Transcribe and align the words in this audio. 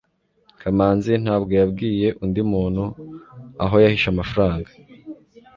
kamanzi 0.61 1.13
ntabwo 1.23 1.51
yabwiye 1.59 2.07
undi 2.23 2.41
muntu 2.51 2.83
aho 3.63 3.75
yahishe 3.83 4.07
amafaranga 4.13 4.69